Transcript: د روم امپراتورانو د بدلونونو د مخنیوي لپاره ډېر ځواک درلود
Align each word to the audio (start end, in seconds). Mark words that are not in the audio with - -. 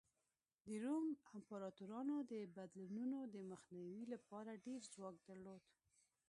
د 0.65 0.67
روم 0.83 1.07
امپراتورانو 1.37 2.15
د 2.31 2.33
بدلونونو 2.57 3.19
د 3.33 3.35
مخنیوي 3.51 4.03
لپاره 4.13 4.61
ډېر 4.65 4.81
ځواک 4.93 5.15
درلود 5.27 5.63